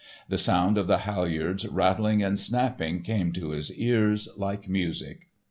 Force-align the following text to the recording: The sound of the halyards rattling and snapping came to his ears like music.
The 0.29 0.39
sound 0.39 0.79
of 0.79 0.87
the 0.87 0.97
halyards 0.97 1.63
rattling 1.67 2.23
and 2.23 2.39
snapping 2.39 3.03
came 3.03 3.31
to 3.33 3.49
his 3.51 3.71
ears 3.75 4.27
like 4.35 4.67
music. 4.67 5.27